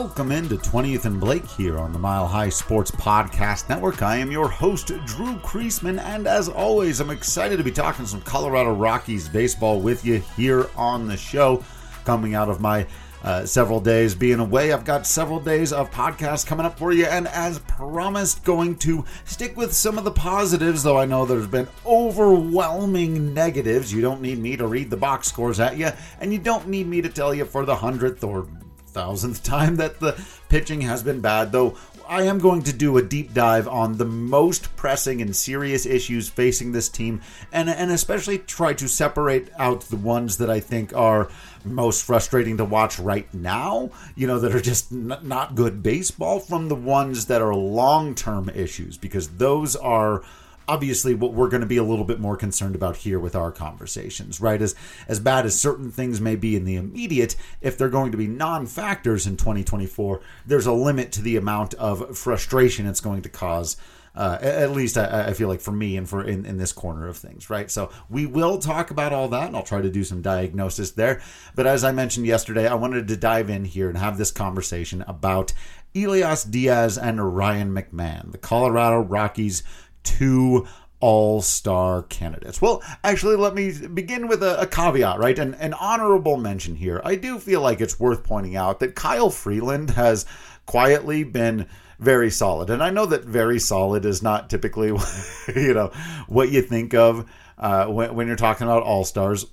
[0.00, 4.00] Welcome into 20th and Blake here on the Mile High Sports Podcast Network.
[4.00, 8.22] I am your host, Drew Creasman, and as always, I'm excited to be talking some
[8.22, 11.62] Colorado Rockies baseball with you here on the show.
[12.06, 12.86] Coming out of my
[13.22, 17.04] uh, several days being away, I've got several days of podcasts coming up for you,
[17.04, 21.46] and as promised, going to stick with some of the positives, though I know there's
[21.46, 23.92] been overwhelming negatives.
[23.92, 25.90] You don't need me to read the box scores at you,
[26.20, 28.48] and you don't need me to tell you for the hundredth or
[28.92, 31.76] thousandth time that the pitching has been bad, though
[32.10, 36.28] I am going to do a deep dive on the most pressing and serious issues
[36.28, 37.20] facing this team,
[37.52, 41.28] and and especially try to separate out the ones that I think are
[41.64, 43.90] most frustrating to watch right now.
[44.16, 48.16] You know that are just n- not good baseball from the ones that are long
[48.16, 50.24] term issues because those are
[50.70, 53.50] obviously what we're going to be a little bit more concerned about here with our
[53.50, 54.62] conversations, right?
[54.62, 54.76] As
[55.08, 58.28] as bad as certain things may be in the immediate, if they're going to be
[58.28, 63.76] non-factors in 2024, there's a limit to the amount of frustration it's going to cause.
[64.14, 67.06] Uh, at least I, I, feel like for me and for in, in this corner
[67.06, 67.70] of things, right?
[67.70, 71.22] So we will talk about all that, and I'll try to do some diagnosis there.
[71.54, 75.02] But as I mentioned yesterday, I wanted to dive in here and have this conversation
[75.06, 75.52] about
[75.94, 79.62] Elias Diaz and Ryan McMahon, the Colorado Rockies
[80.02, 80.66] two
[81.00, 82.60] all star candidates.
[82.60, 85.38] Well, actually, let me begin with a, a, caveat, right?
[85.38, 87.00] An, an honorable mention here.
[87.04, 90.26] I do feel like it's worth pointing out that Kyle Freeland has
[90.66, 91.66] quietly been
[91.98, 92.70] very solid.
[92.70, 94.88] And I know that very solid is not typically,
[95.56, 95.90] you know,
[96.28, 99.46] what you think of uh, when, when you're talking about all stars.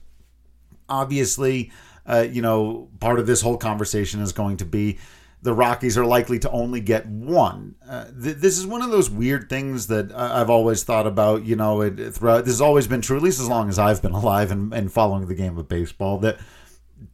[0.89, 1.71] Obviously,
[2.05, 4.97] uh, you know, part of this whole conversation is going to be
[5.41, 7.75] the Rockies are likely to only get one.
[7.87, 11.45] Uh, th- this is one of those weird things that I've always thought about.
[11.45, 14.01] You know, it, throughout this has always been true, at least as long as I've
[14.01, 16.17] been alive and, and following the game of baseball.
[16.19, 16.39] That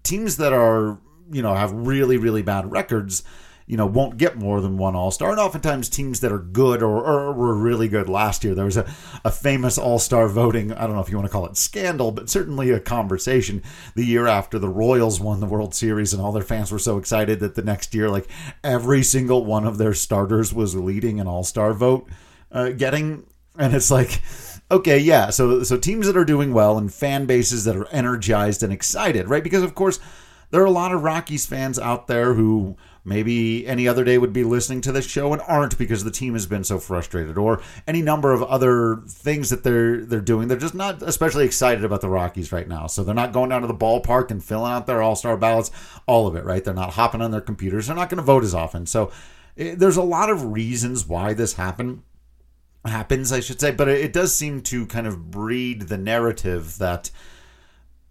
[0.04, 1.00] teams that are
[1.32, 3.24] you know have really really bad records
[3.66, 5.32] you know, won't get more than one All Star.
[5.32, 8.78] And oftentimes, teams that are good or, or were really good last year, there was
[8.78, 8.92] a,
[9.24, 12.12] a famous All Star voting, I don't know if you want to call it scandal,
[12.12, 13.64] but certainly a conversation
[13.96, 16.98] the year after the Royals won the World Series, and all their fans were so
[16.98, 18.28] excited that the next year, like
[18.64, 22.10] every single one of their starters was leading an All Star vote
[22.52, 23.26] uh, getting.
[23.58, 24.22] And it's like,
[24.72, 25.30] okay, yeah.
[25.30, 29.30] So so teams that are doing well and fan bases that are energized and excited,
[29.30, 29.44] right?
[29.44, 30.00] Because of course,
[30.52, 34.34] there are a lot of Rockies fans out there who maybe any other day would
[34.34, 37.62] be listening to this show and aren't because the team has been so frustrated or
[37.86, 40.48] any number of other things that they're they're doing.
[40.48, 42.88] They're just not especially excited about the Rockies right now.
[42.88, 45.72] So they're not going down to the ballpark and filling out their all-star ballots
[46.06, 46.64] all of it right?
[46.64, 47.88] They're not hopping on their computers.
[47.88, 48.86] They're not going to vote as often.
[48.86, 49.12] So
[49.56, 52.04] it, eh, there's a lot of reasons why this happened
[52.86, 56.78] happens I should say but it, it does seem to kind of breed the narrative
[56.80, 57.12] that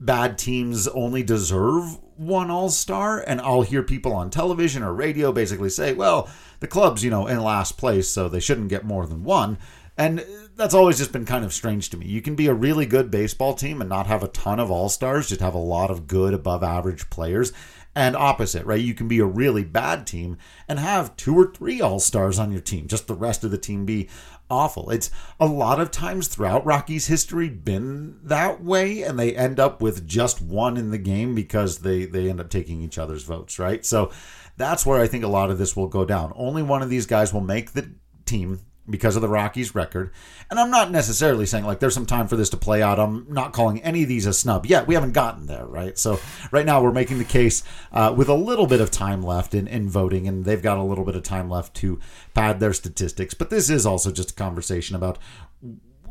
[0.00, 3.22] bad teams only deserve one all star.
[3.26, 6.28] And I'll hear people on television or radio basically say, well,
[6.60, 9.58] the club's, you know, in last place, so they shouldn't get more than one.
[9.98, 10.24] And
[10.56, 12.06] that's always just been kind of strange to me.
[12.06, 14.88] You can be a really good baseball team and not have a ton of all
[14.88, 17.52] stars, just have a lot of good above average players.
[17.94, 18.80] And opposite, right?
[18.80, 22.50] You can be a really bad team and have two or three all stars on
[22.50, 24.08] your team, just the rest of the team be
[24.52, 24.90] awful.
[24.90, 29.80] It's a lot of times throughout Rockies' history been that way, and they end up
[29.80, 33.58] with just one in the game because they they end up taking each other's votes,
[33.58, 33.84] right?
[33.84, 34.12] So
[34.56, 36.32] that's where I think a lot of this will go down.
[36.36, 37.90] Only one of these guys will make the
[38.26, 40.10] team because of the Rockies record.
[40.50, 42.98] And I'm not necessarily saying like there's some time for this to play out.
[42.98, 44.86] I'm not calling any of these a snub yet.
[44.86, 45.96] We haven't gotten there, right?
[45.96, 46.18] So
[46.50, 49.68] right now we're making the case uh, with a little bit of time left in,
[49.68, 52.00] in voting, and they've got a little bit of time left to
[52.34, 53.34] pad their statistics.
[53.34, 55.18] But this is also just a conversation about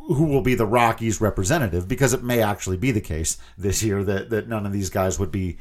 [0.08, 4.04] who will be the Rockies representative because it may actually be the case this year
[4.04, 5.58] that, that none of these guys would be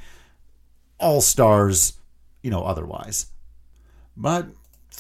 [0.99, 1.95] all stars,
[2.43, 3.27] you know, otherwise.
[4.17, 4.49] But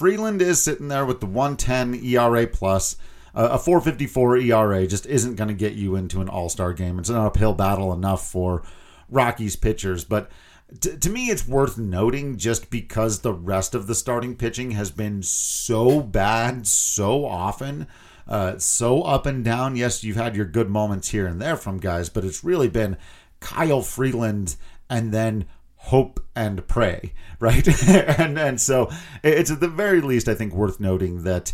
[0.01, 2.97] Freeland is sitting there with the 110 ERA plus.
[3.35, 6.99] Uh, a 454 ERA just isn't going to get you into an all star game.
[6.99, 8.63] It's an uphill battle enough for
[9.11, 10.05] Rockies pitchers.
[10.05, 10.31] But
[10.81, 14.91] t- to me, it's worth noting just because the rest of the starting pitching has
[14.91, 17.87] been so bad so often.
[18.27, 19.77] Uh, so up and down.
[19.77, 22.97] Yes, you've had your good moments here and there from guys, but it's really been
[23.41, 24.57] Kyle Freeland
[24.89, 25.45] and then
[25.85, 27.67] hope and pray, right?
[27.89, 28.91] and and so
[29.23, 31.53] it's at the very least, I think, worth noting that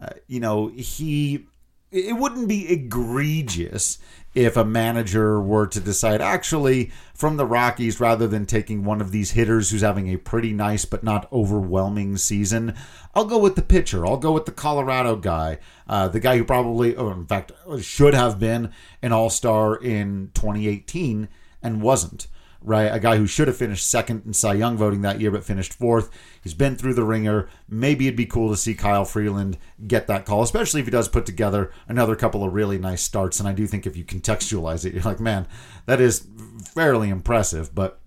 [0.00, 1.46] uh, you know he.
[1.90, 3.96] It wouldn't be egregious
[4.34, 9.10] if a manager were to decide, actually, from the Rockies, rather than taking one of
[9.10, 12.74] these hitters who's having a pretty nice but not overwhelming season,
[13.14, 14.06] I'll go with the pitcher.
[14.06, 18.12] I'll go with the Colorado guy, uh, the guy who probably, or in fact, should
[18.12, 18.70] have been
[19.00, 21.28] an All Star in 2018
[21.62, 22.26] and wasn't
[22.62, 22.86] right?
[22.86, 25.74] A guy who should have finished second in Cy Young voting that year, but finished
[25.74, 26.10] fourth.
[26.42, 27.48] He's been through the wringer.
[27.68, 31.08] Maybe it'd be cool to see Kyle Freeland get that call, especially if he does
[31.08, 33.38] put together another couple of really nice starts.
[33.38, 35.46] And I do think if you contextualize it, you're like, man,
[35.86, 36.26] that is
[36.74, 37.74] fairly impressive.
[37.74, 38.00] But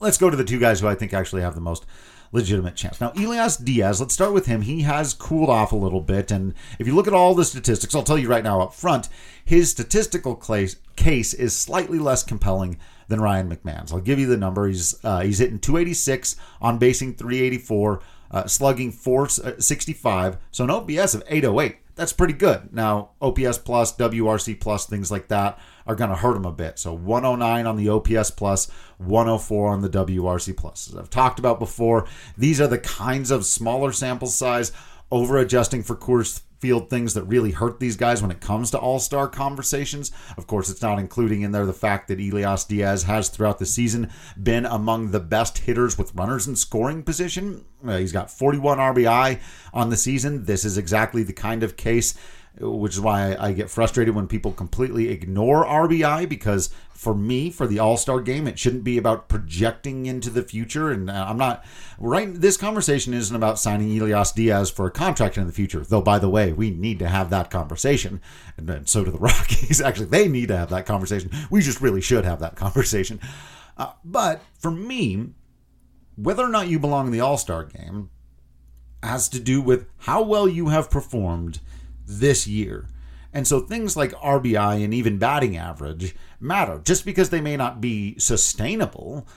[0.00, 1.84] let's go to the two guys who I think actually have the most
[2.32, 3.00] legitimate chance.
[3.00, 4.62] Now, Elias Diaz, let's start with him.
[4.62, 6.30] He has cooled off a little bit.
[6.30, 9.08] And if you look at all the statistics, I'll tell you right now up front,
[9.44, 12.78] his statistical case is slightly less compelling
[13.08, 13.92] than Ryan McMahon's.
[13.92, 14.68] I'll give you the number.
[14.68, 18.00] He's uh, he's hitting 286 on basing 384,
[18.30, 21.76] uh, slugging 465, so an OPS of 808.
[21.96, 22.72] That's pretty good.
[22.72, 26.78] Now, OPS plus, WRC plus, things like that are going to hurt him a bit.
[26.78, 30.88] So 109 on the OPS plus, 104 on the WRC plus.
[30.88, 32.06] As I've talked about before,
[32.36, 34.70] these are the kinds of smaller sample size,
[35.10, 38.78] over adjusting for Coors field things that really hurt these guys when it comes to
[38.78, 40.10] all star conversations.
[40.36, 43.66] Of course, it's not including in there the fact that Elias Diaz has throughout the
[43.66, 44.10] season
[44.40, 47.64] been among the best hitters with runners in scoring position.
[47.86, 49.40] Uh, he's got 41 RBI
[49.72, 50.44] on the season.
[50.44, 52.14] This is exactly the kind of case
[52.60, 57.68] which is why I get frustrated when people completely ignore RBI because for me, for
[57.68, 60.90] the All Star game, it shouldn't be about projecting into the future.
[60.90, 61.64] And uh, I'm not
[61.96, 62.28] right.
[62.34, 65.84] This conversation isn't about signing Elias Diaz for a contract in the future.
[65.84, 68.20] Though, by the way, we need to have that conversation,
[68.56, 69.80] and, so do the Rockies.
[69.80, 71.30] Actually, they need to have that conversation.
[71.50, 73.20] We just really should have that conversation.
[73.76, 75.34] Uh, but for me,
[76.16, 78.10] whether or not you belong in the All Star game
[79.04, 81.60] has to do with how well you have performed
[82.08, 82.88] this year.
[83.32, 86.80] And so things like RBI and even batting average matter.
[86.82, 89.28] Just because they may not be sustainable,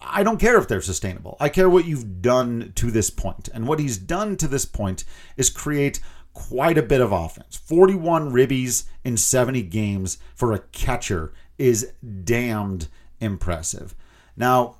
[0.00, 1.36] I don't care if they're sustainable.
[1.38, 3.48] I care what you've done to this point.
[3.52, 5.04] And what he's done to this point
[5.36, 6.00] is create
[6.32, 7.56] quite a bit of offense.
[7.56, 11.92] 41 ribbies in 70 games for a catcher is
[12.24, 12.88] damned
[13.20, 13.94] impressive.
[14.36, 14.78] Now,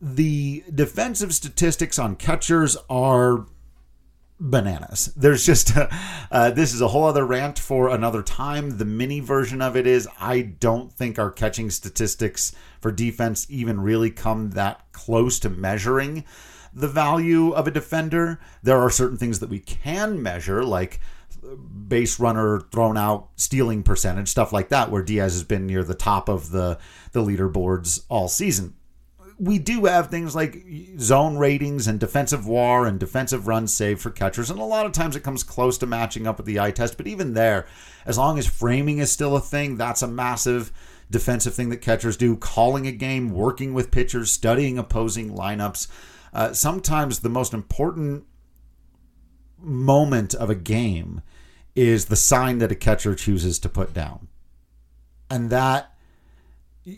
[0.00, 3.46] the defensive statistics on catchers are
[4.40, 5.12] bananas.
[5.16, 5.76] There's just
[6.30, 8.78] uh, this is a whole other rant for another time.
[8.78, 13.80] The mini version of it is I don't think our catching statistics for defense even
[13.80, 16.24] really come that close to measuring
[16.72, 18.40] the value of a defender.
[18.62, 21.00] There are certain things that we can measure, like
[21.88, 25.94] base runner thrown out stealing percentage stuff like that where Diaz has been near the
[25.94, 26.78] top of the
[27.12, 28.74] the leaderboards all season
[29.40, 30.66] we do have things like
[30.98, 34.92] zone ratings and defensive war and defensive run save for catchers, and a lot of
[34.92, 36.98] times it comes close to matching up with the eye test.
[36.98, 37.66] But even there,
[38.04, 40.70] as long as framing is still a thing, that's a massive
[41.10, 42.36] defensive thing that catchers do.
[42.36, 45.88] Calling a game, working with pitchers, studying opposing lineups.
[46.34, 48.26] Uh, sometimes the most important
[49.56, 51.22] moment of a game
[51.74, 54.28] is the sign that a catcher chooses to put down.
[55.30, 55.94] And that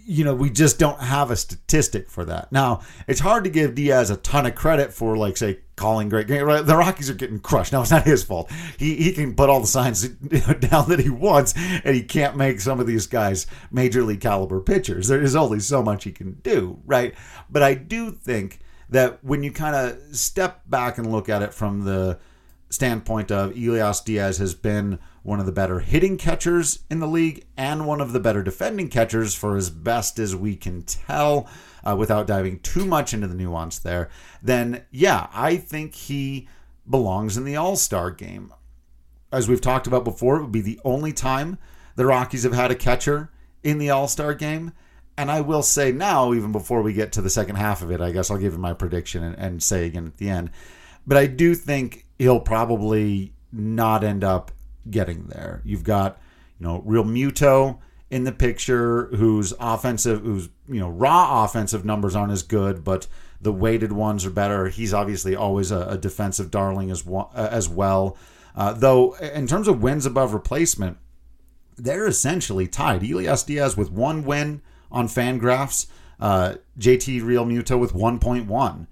[0.05, 2.51] you know, we just don't have a statistic for that.
[2.53, 6.27] Now, it's hard to give Diaz a ton of credit for, like, say, calling great
[6.27, 6.47] game.
[6.47, 7.73] The Rockies are getting crushed.
[7.73, 8.51] Now, it's not his fault.
[8.79, 12.61] He, he can put all the signs down that he wants, and he can't make
[12.61, 15.09] some of these guys major league caliber pitchers.
[15.09, 17.15] There is only so much he can do, right?
[17.51, 21.55] But I do think that when you kind of step back and look at it
[21.55, 22.19] from the
[22.73, 27.45] standpoint of Elias Diaz has been– one of the better hitting catchers in the league
[27.57, 31.49] and one of the better defending catchers for as best as we can tell
[31.85, 34.09] uh, without diving too much into the nuance there,
[34.43, 36.49] then yeah, I think he
[36.89, 38.53] belongs in the All Star game.
[39.31, 41.59] As we've talked about before, it would be the only time
[41.95, 43.31] the Rockies have had a catcher
[43.63, 44.73] in the All Star game.
[45.17, 48.01] And I will say now, even before we get to the second half of it,
[48.01, 50.51] I guess I'll give you my prediction and, and say again at the end.
[51.07, 54.51] But I do think he'll probably not end up
[54.91, 55.61] getting there.
[55.65, 56.19] You've got,
[56.59, 57.79] you know, Realmuto
[58.11, 63.07] in the picture whose offensive whose, you know, raw offensive numbers aren't as good, but
[63.41, 64.69] the weighted ones are better.
[64.69, 68.17] He's obviously always a, a defensive darling as well, uh, as well.
[68.55, 70.99] Uh, though in terms of wins above replacement,
[71.77, 73.03] they're essentially tied.
[73.03, 75.87] Elias Diaz with one win on Fangraphs,
[76.21, 78.87] uh, JT Realmuto with 1.1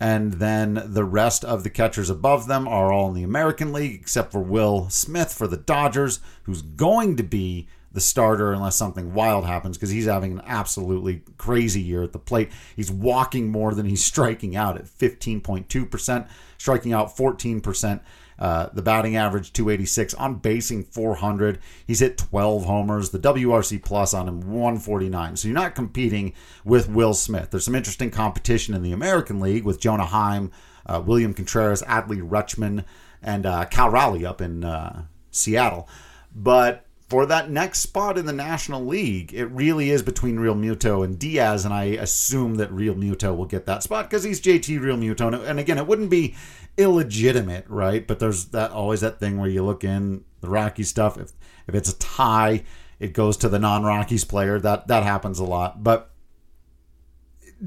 [0.00, 4.00] and then the rest of the catchers above them are all in the American League,
[4.00, 9.12] except for Will Smith for the Dodgers, who's going to be the starter unless something
[9.12, 12.50] wild happens because he's having an absolutely crazy year at the plate.
[12.74, 18.00] He's walking more than he's striking out at 15.2%, striking out 14%.
[18.40, 21.58] Uh, the batting average 286 on basing 400.
[21.86, 23.10] He's hit 12 homers.
[23.10, 25.36] The WRC plus on him 149.
[25.36, 26.32] So you're not competing
[26.64, 27.50] with Will Smith.
[27.50, 30.50] There's some interesting competition in the American League with Jonah Heim,
[30.86, 32.84] uh, William Contreras, Adley Rutschman,
[33.22, 35.86] and uh, Cal Raleigh up in uh, Seattle.
[36.34, 41.18] But for that next spot in the National League, it really is between Realmuto and
[41.18, 45.44] Diaz, and I assume that Realmuto will get that spot because he's JT Realmuto.
[45.44, 46.36] And again, it wouldn't be
[46.80, 48.06] illegitimate, right?
[48.06, 51.18] But there's that always that thing where you look in the Rocky stuff.
[51.18, 51.32] If
[51.66, 52.64] if it's a tie,
[52.98, 54.58] it goes to the non-Rockies player.
[54.58, 56.09] That that happens a lot, but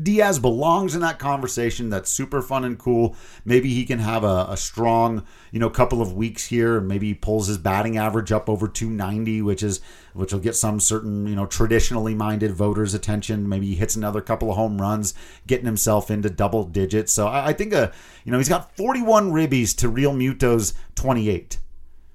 [0.02, 1.90] Diaz belongs in that conversation.
[1.90, 3.16] That's super fun and cool.
[3.46, 7.14] Maybe he can have a, a, strong, you know, couple of weeks here, maybe he
[7.14, 9.82] pulls his batting average up over 290, which is
[10.14, 13.48] which will get some certain, you know, traditionally minded voters' attention.
[13.50, 15.14] Maybe he hits another couple of home runs,
[15.48, 17.14] getting himself into double digits.
[17.14, 17.92] So I, I think, a, uh,
[18.24, 21.60] you know, he's got 41 ribbies to Realmuto's 28,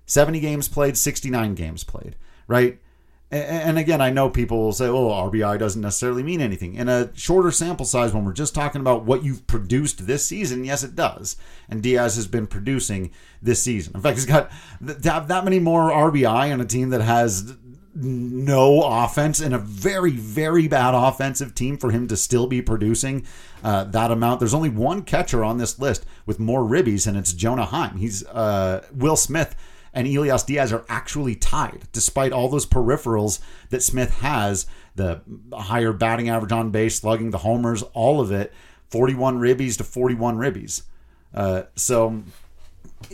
[0.07, 2.17] 70 games played, 69 games played,
[2.47, 2.79] right?
[3.31, 6.75] And again, I know people will say, oh, RBI doesn't necessarily mean anything.
[6.75, 10.65] In a shorter sample size, when we're just talking about what you've produced this season,
[10.65, 11.37] yes, it does.
[11.69, 13.11] And Diaz has been producing
[13.43, 13.93] this season.
[13.95, 17.55] In fact, he's got that many more RBI on a team that has
[17.95, 23.27] no offense and a very, very bad offensive team for him to still be producing
[23.63, 24.41] uh, that amount.
[24.41, 27.97] There's only one catcher on this list with more ribbies, and it's Jonah Heim.
[27.97, 29.55] He's uh, Will Smith
[29.93, 33.41] and Elias Diaz are actually tied, despite all those peripherals
[33.71, 38.53] that Smith has the higher batting average on base, slugging, the homers, all of it
[38.91, 40.83] 41 ribbies to 41 ribbies.
[41.35, 42.23] Uh, so,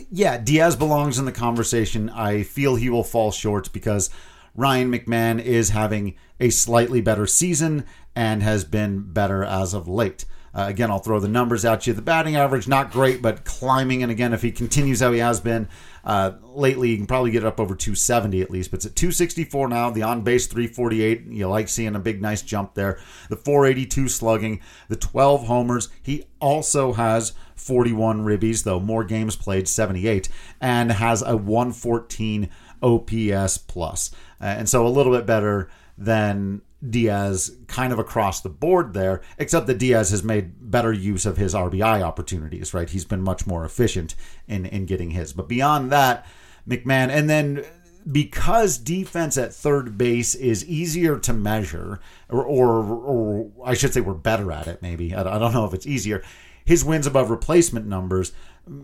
[0.09, 2.09] yeah, Diaz belongs in the conversation.
[2.09, 4.09] I feel he will fall short because
[4.55, 10.25] Ryan McMahon is having a slightly better season and has been better as of late.
[10.53, 11.91] Uh, again, I'll throw the numbers at you.
[11.91, 14.01] The batting average, not great, but climbing.
[14.01, 15.67] And again, if he continues how he has been
[16.05, 18.71] uh, lately, you can probably get it up over 270 at least.
[18.71, 19.89] But it's at 264 now.
[19.89, 21.25] The on base 348.
[21.25, 22.99] You like seeing a big, nice jump there.
[23.29, 25.89] The 482 slugging, the 12 homers.
[26.01, 30.29] He also has 41 ribbies, though more games played, 78,
[30.61, 32.49] and has a 114
[32.83, 34.11] OPS plus.
[34.39, 39.21] Uh, and so a little bit better than Diaz kind of across the board there,
[39.37, 42.89] except that Diaz has made better use of his RBI opportunities, right?
[42.89, 44.15] He's been much more efficient
[44.47, 45.33] in, in getting his.
[45.33, 46.25] But beyond that,
[46.67, 47.65] McMahon, and then
[48.11, 54.01] because defense at third base is easier to measure, or, or, or I should say
[54.01, 55.15] we're better at it, maybe.
[55.15, 56.23] I don't know if it's easier.
[56.65, 58.31] His wins above replacement numbers,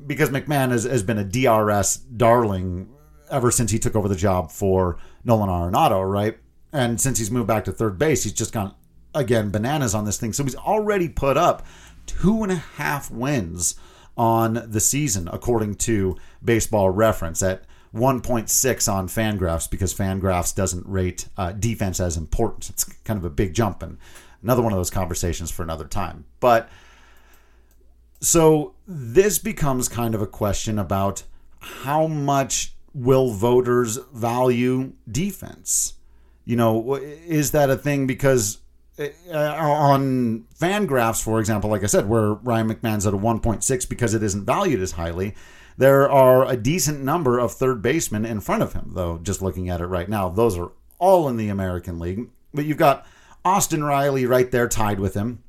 [0.08, 2.90] because McMahon has, has been a DRS darling
[3.30, 6.38] ever since he took over the job for Nolan Arenado, right?
[6.74, 8.74] And since he's moved back to third base, he's just gone
[9.14, 10.34] again bananas on this thing.
[10.34, 11.66] So he's already put up
[12.06, 13.76] two and a half wins
[14.18, 17.64] on the season, according to Baseball Reference, at
[17.94, 22.70] 1.6 on Fangraphs because Fangraphs doesn't rate uh, defense as important.
[22.70, 23.98] It's kind of a big jump, and
[24.42, 26.26] another one of those conversations for another time.
[26.40, 26.70] But
[28.22, 31.24] so this becomes kind of a question about
[31.60, 35.94] how much will voters value defense?
[36.46, 38.08] You know, is that a thing?
[38.08, 38.60] Because
[39.00, 44.14] uh, on Fangraphs, for example, like I said, where Ryan McMahon's at a 1.6 because
[44.14, 45.36] it isn't valued as highly,
[45.78, 49.70] there are a decent number of third basemen in front of him, though, just looking
[49.70, 50.30] at it right now.
[50.30, 52.30] Those are all in the American League.
[52.54, 53.06] But you've got
[53.44, 55.44] Austin Riley right there tied with him.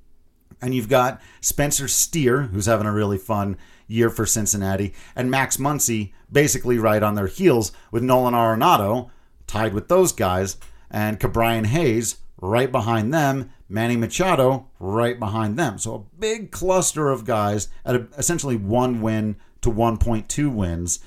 [0.60, 3.56] And you've got Spencer Steer, who's having a really fun
[3.88, 9.10] year for Cincinnati, and Max Muncy basically right on their heels with Nolan Arenado
[9.46, 10.56] tied with those guys
[10.92, 15.78] and Ke'Bryan Hayes right behind them, Manny Machado right behind them.
[15.78, 21.00] So a big cluster of guys at a, essentially one win to 1.2 wins.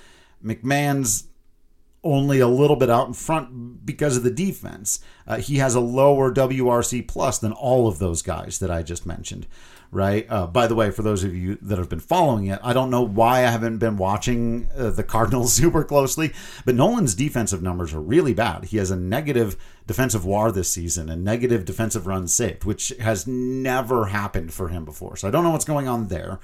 [0.43, 1.27] McMahon's
[2.03, 4.99] only a little bit out in front because of the defense.
[5.27, 9.05] Uh, he has a lower WRC plus than all of those guys that I just
[9.05, 9.47] mentioned
[9.95, 10.27] right?
[10.29, 12.89] Uh, by the way, for those of you that have been following it, I don't
[12.89, 16.33] know why I haven't been watching uh, the Cardinals super closely,
[16.65, 18.65] but Nolan's defensive numbers are really bad.
[18.65, 19.55] He has a negative
[19.87, 24.83] defensive WAR this season, a negative defensive runs saved, which has never happened for him
[24.83, 25.15] before.
[25.15, 26.39] So I don't know what's going on there.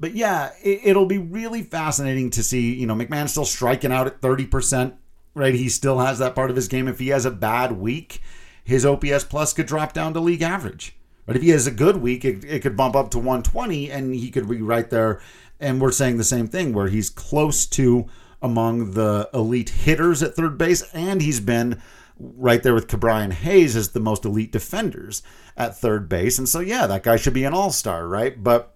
[0.00, 2.74] But yeah, it, will be really fascinating to see.
[2.74, 4.94] You know, McMahon still striking out at 30%,
[5.34, 5.54] right?
[5.54, 6.88] He still has that part of his game.
[6.88, 8.22] If he has a bad week,
[8.64, 11.98] his OPS plus could drop down to league average but if he has a good
[11.98, 15.20] week, it, it could bump up to 120 and he could be right there.
[15.60, 18.08] And we're saying the same thing where he's close to
[18.40, 21.80] among the elite hitters at third base, and he's been
[22.18, 25.22] right there with Ke'Bryan Hayes as the most elite defenders
[25.56, 26.38] at third base.
[26.38, 28.42] And so, yeah, that guy should be an all star, right?
[28.42, 28.74] But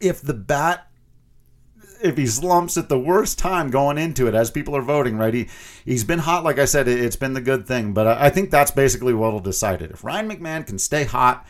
[0.00, 0.89] if the bat
[2.02, 5.34] if he slumps at the worst time going into it as people are voting, right?
[5.34, 5.48] He
[5.84, 7.92] he's been hot, like I said, it's been the good thing.
[7.92, 9.90] But I think that's basically what'll decide it.
[9.90, 11.46] If Ryan McMahon can stay hot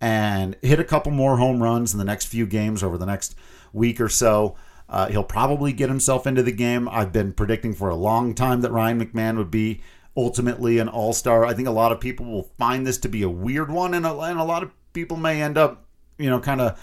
[0.00, 3.34] and hit a couple more home runs in the next few games over the next
[3.72, 4.56] week or so,
[4.88, 6.86] Uh, he'll probably get himself into the game.
[6.86, 9.80] I've been predicting for a long time that Ryan McMahon would be
[10.14, 11.46] ultimately an all star.
[11.46, 14.04] I think a lot of people will find this to be a weird one, and
[14.04, 15.86] a, and a lot of people may end up,
[16.18, 16.78] you know, kind of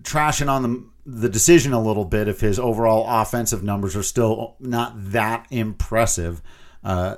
[0.00, 4.56] trashing on the, the decision a little bit if his overall offensive numbers are still
[4.58, 6.42] not that impressive.
[6.82, 7.16] Uh,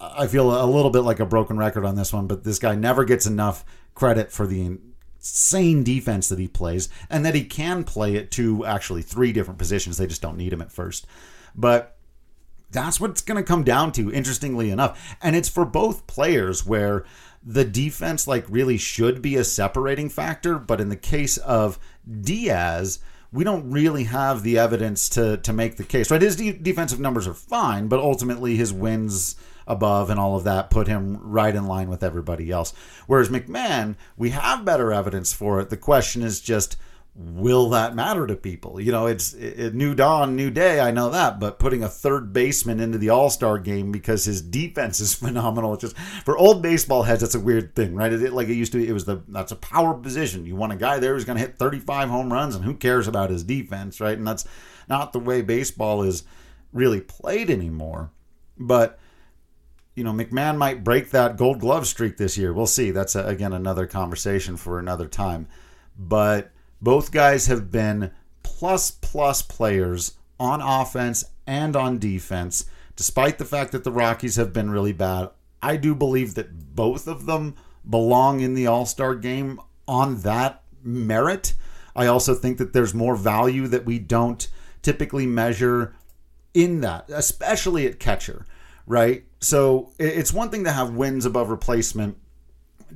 [0.00, 2.74] I feel a little bit like a broken record on this one, but this guy
[2.74, 4.78] never gets enough credit for the
[5.20, 9.58] insane defense that he plays and that he can play it to actually three different
[9.58, 9.96] positions.
[9.96, 11.06] They just don't need him at first.
[11.54, 11.96] But
[12.72, 15.16] that's what it's going to come down to, interestingly enough.
[15.22, 17.04] And it's for both players where
[17.44, 21.78] the defense like really should be a separating factor, but in the case of
[22.20, 22.98] Diaz,
[23.32, 26.10] we don't really have the evidence to to make the case.
[26.10, 30.44] Right, his de- defensive numbers are fine, but ultimately his wins above and all of
[30.44, 32.72] that put him right in line with everybody else.
[33.06, 35.70] Whereas McMahon, we have better evidence for it.
[35.70, 36.76] The question is just
[37.20, 38.80] will that matter to people?
[38.80, 40.80] You know, it's a new dawn, new day.
[40.80, 44.40] I know that, but putting a third baseman into the All Star game because his
[44.40, 45.74] defense is phenomenal.
[45.74, 48.12] It's just for old baseball heads, that's a weird thing, right?
[48.12, 50.46] It, like it used to be, it was the that's a power position.
[50.46, 53.06] You want a guy there who's going to hit 35 home runs, and who cares
[53.06, 54.16] about his defense, right?
[54.16, 54.46] And that's
[54.88, 56.24] not the way baseball is
[56.72, 58.10] really played anymore.
[58.58, 58.98] But
[59.94, 62.54] you know, McMahon might break that Gold Glove streak this year.
[62.54, 62.92] We'll see.
[62.92, 65.48] That's a, again another conversation for another time,
[65.98, 68.10] but both guys have been
[68.42, 72.64] plus plus players on offense and on defense,
[72.96, 75.30] despite the fact that the Rockies have been really bad.
[75.62, 77.54] I do believe that both of them
[77.88, 81.54] belong in the All Star game on that merit.
[81.94, 84.48] I also think that there's more value that we don't
[84.82, 85.94] typically measure
[86.54, 88.46] in that, especially at catcher,
[88.86, 89.24] right?
[89.40, 92.16] So it's one thing to have wins above replacement,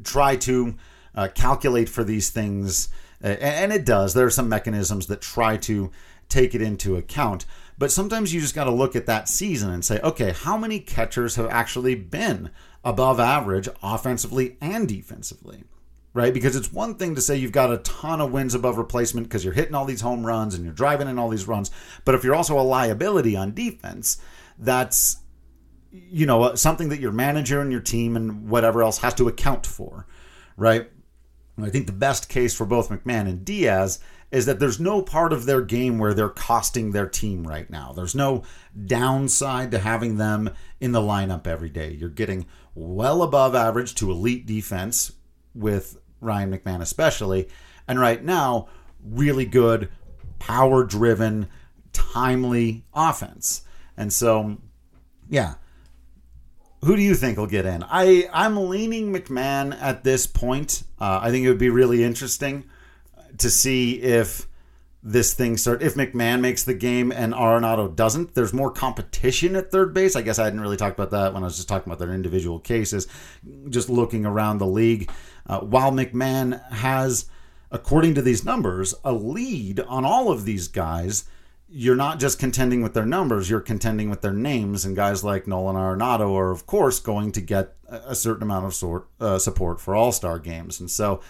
[0.02, 0.74] try to
[1.14, 2.88] uh, calculate for these things
[3.28, 4.14] and it does.
[4.14, 5.90] There are some mechanisms that try to
[6.28, 7.46] take it into account.
[7.76, 10.78] But sometimes you just got to look at that season and say, okay, how many
[10.78, 12.50] catchers have actually been
[12.84, 15.64] above average offensively and defensively?
[16.12, 16.32] Right?
[16.32, 19.44] Because it's one thing to say you've got a ton of wins above replacement because
[19.44, 21.72] you're hitting all these home runs and you're driving in all these runs.
[22.04, 24.18] But if you're also a liability on defense,
[24.56, 25.16] that's
[25.90, 29.66] you know something that your manager and your team and whatever else has to account
[29.66, 30.06] for,
[30.56, 30.88] right?
[31.62, 34.00] I think the best case for both McMahon and Diaz
[34.32, 37.92] is that there's no part of their game where they're costing their team right now.
[37.92, 38.42] There's no
[38.86, 41.92] downside to having them in the lineup every day.
[41.92, 45.12] You're getting well above average to elite defense
[45.54, 47.48] with Ryan McMahon, especially.
[47.86, 48.68] And right now,
[49.04, 49.88] really good,
[50.40, 51.48] power driven,
[51.92, 53.62] timely offense.
[53.96, 54.56] And so,
[55.28, 55.54] yeah,
[56.84, 57.82] who do you think will get in?
[57.82, 60.82] I I'm leaning McMahon at this point.
[61.00, 62.64] Uh, I think it would be really interesting
[63.38, 64.46] to see if
[65.02, 68.34] this thing start if McMahon makes the game and Arenado doesn't.
[68.34, 70.16] There's more competition at third base.
[70.16, 72.14] I guess I didn't really talk about that when I was just talking about their
[72.14, 73.06] individual cases.
[73.68, 75.10] Just looking around the league,
[75.46, 77.26] uh, while McMahon has,
[77.70, 81.24] according to these numbers, a lead on all of these guys
[81.76, 84.84] you're not just contending with their numbers, you're contending with their names.
[84.84, 88.74] And guys like Nolan Arenado are, of course, going to get a certain amount of
[88.74, 90.78] sort, uh, support for all star games.
[90.78, 91.20] And so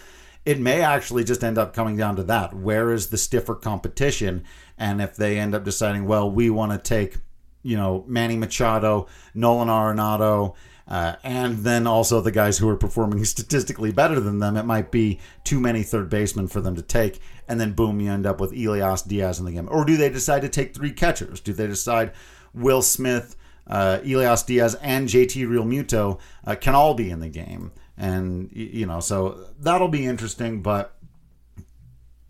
[0.45, 2.53] it may actually just end up coming down to that.
[2.53, 4.43] Where is the stiffer competition?
[4.77, 7.17] And if they end up deciding, well, we want to take,
[7.63, 10.53] you know, Manny Machado, Nolan Arenado,
[10.87, 14.91] uh, and then also the guys who are performing statistically better than them, it might
[14.91, 17.19] be too many third basemen for them to take.
[17.47, 19.67] And then boom, you end up with Elias Diaz in the game.
[19.69, 21.39] Or do they decide to take three catchers?
[21.39, 22.11] Do they decide
[22.53, 23.35] Will Smith,
[23.67, 27.71] uh, Elias Diaz, and JT Realmuto uh, can all be in the game?
[27.97, 30.61] And you know, so that'll be interesting.
[30.61, 30.95] But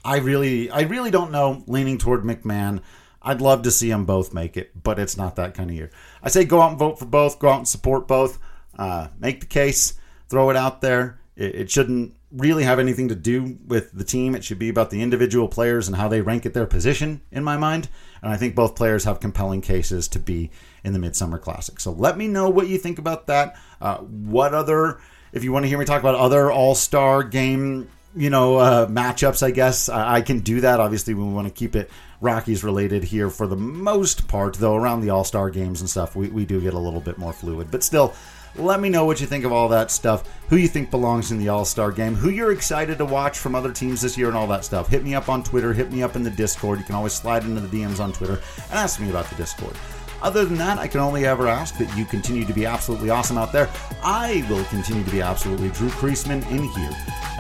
[0.04, 1.64] I really, I really don't know.
[1.68, 2.82] Leaning toward McMahon.
[3.22, 5.90] I'd love to see them both make it, but it's not that kind of year.
[6.22, 7.40] I say go out and vote for both.
[7.40, 8.38] Go out and support both.
[8.78, 9.96] Uh, make the case.
[10.30, 11.20] Throw it out there.
[11.36, 14.36] It, it, shouldn't really have anything to do with the team.
[14.36, 17.44] It should be about the individual players and how they rank at their position, in
[17.44, 17.90] my mind.
[18.22, 20.52] And I think both players have compelling cases to be
[20.84, 21.80] in the Midsummer Classic.
[21.80, 23.58] So let me know what you think about that.
[23.80, 25.00] Uh, what other,
[25.32, 28.88] if you want to hear me talk about other All Star game you know uh,
[28.88, 29.44] matchups.
[29.44, 30.80] I guess I, I, can do that.
[30.80, 31.90] Obviously, we want to keep it
[32.22, 34.76] Rockies related here for the most part, though.
[34.76, 37.34] Around the All Star games and stuff, we, we do get a little bit more
[37.34, 37.70] fluid.
[37.70, 38.14] But still,
[38.58, 40.24] let me know what you think of all that stuff.
[40.50, 42.16] Who you think belongs in the All Star game?
[42.16, 44.88] Who you're excited to watch from other teams this year and all that stuff.
[44.88, 45.74] Hit me up on Twitter.
[45.74, 46.80] Hit me up in the Discord.
[46.80, 49.76] You can always slide into the DMs on Twitter and ask me about the Discord.
[50.22, 53.38] Other than that, I can only ever ask that you continue to be absolutely awesome
[53.38, 53.70] out there.
[54.02, 56.92] I will continue to be absolutely Drew Creasman in here.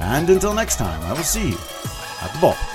[0.02, 1.58] And until next time, I will see you
[2.22, 2.75] at the ball.